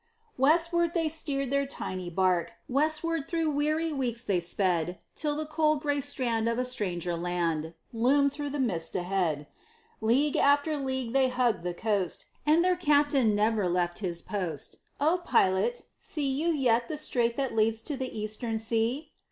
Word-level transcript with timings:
Westward 0.35 0.95
they 0.95 1.07
steered 1.07 1.51
their 1.51 1.67
tiny 1.67 2.09
bark, 2.09 2.53
Westward 2.67 3.27
through 3.27 3.51
weary 3.51 3.93
weeks 3.93 4.23
they 4.23 4.39
sped, 4.39 4.97
Till 5.13 5.35
the 5.35 5.45
cold 5.45 5.81
gray 5.81 6.01
strand 6.01 6.49
of 6.49 6.57
a 6.57 6.65
stranger 6.65 7.15
land 7.15 7.75
Loomed 7.93 8.33
through 8.33 8.49
the 8.49 8.59
mist 8.59 8.95
ahead. 8.95 9.45
League 10.01 10.35
after 10.35 10.75
league 10.75 11.13
they 11.13 11.29
hugged 11.29 11.61
the 11.61 11.75
coast, 11.75 12.25
And 12.47 12.63
their 12.63 12.75
Captain 12.75 13.35
never 13.35 13.69
left 13.69 13.99
his 13.99 14.23
post: 14.23 14.79
"O 14.99 15.21
Pilot, 15.23 15.83
see 15.99 16.27
you 16.27 16.47
yet 16.47 16.87
the 16.87 16.97
strait 16.97 17.37
that 17.37 17.55
leads 17.55 17.83
to 17.83 17.95
the 17.95 18.09
Eastern 18.19 18.57
Sea?" 18.57 19.11